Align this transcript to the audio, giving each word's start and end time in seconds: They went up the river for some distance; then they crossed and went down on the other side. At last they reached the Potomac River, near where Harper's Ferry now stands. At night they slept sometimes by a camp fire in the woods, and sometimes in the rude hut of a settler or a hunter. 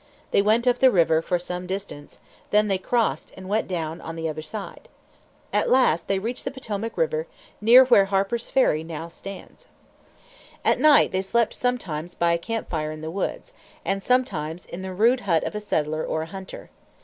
They 0.31 0.41
went 0.41 0.65
up 0.65 0.79
the 0.79 0.89
river 0.89 1.21
for 1.21 1.37
some 1.37 1.67
distance; 1.67 2.17
then 2.49 2.69
they 2.69 2.79
crossed 2.79 3.31
and 3.37 3.47
went 3.47 3.67
down 3.67 4.01
on 4.01 4.15
the 4.15 4.27
other 4.27 4.41
side. 4.41 4.89
At 5.53 5.69
last 5.69 6.07
they 6.07 6.17
reached 6.17 6.43
the 6.43 6.49
Potomac 6.49 6.97
River, 6.97 7.27
near 7.61 7.85
where 7.85 8.05
Harper's 8.05 8.49
Ferry 8.49 8.83
now 8.83 9.09
stands. 9.09 9.67
At 10.65 10.79
night 10.79 11.11
they 11.11 11.21
slept 11.21 11.53
sometimes 11.53 12.15
by 12.15 12.31
a 12.33 12.39
camp 12.39 12.67
fire 12.67 12.91
in 12.91 13.01
the 13.01 13.11
woods, 13.11 13.53
and 13.85 14.01
sometimes 14.01 14.65
in 14.65 14.81
the 14.81 14.91
rude 14.95 15.19
hut 15.19 15.43
of 15.43 15.53
a 15.53 15.59
settler 15.59 16.03
or 16.03 16.23
a 16.23 16.33
hunter. 16.33 16.71